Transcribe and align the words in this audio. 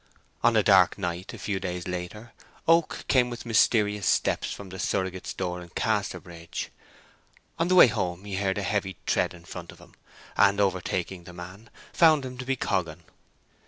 On 0.43 0.55
a 0.55 0.63
dark 0.63 0.97
night, 0.97 1.31
a 1.31 1.37
few 1.37 1.59
days 1.59 1.87
later, 1.87 2.33
Oak 2.67 3.05
came 3.07 3.29
with 3.29 3.45
mysterious 3.45 4.07
steps 4.07 4.51
from 4.51 4.69
the 4.69 4.79
surrogate's 4.79 5.31
door, 5.31 5.61
in 5.61 5.69
Casterbridge. 5.69 6.71
On 7.59 7.67
the 7.67 7.75
way 7.75 7.85
home 7.85 8.25
he 8.25 8.37
heard 8.37 8.57
a 8.57 8.63
heavy 8.63 8.97
tread 9.05 9.31
in 9.35 9.45
front 9.45 9.71
of 9.71 9.77
him, 9.77 9.93
and, 10.35 10.59
overtaking 10.59 11.25
the 11.25 11.33
man, 11.33 11.69
found 11.93 12.25
him 12.25 12.39
to 12.39 12.45
be 12.45 12.55
Coggan. 12.55 13.03